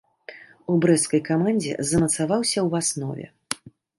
[0.75, 3.25] У брэсцкай камандзе замацаваўся ў аснове.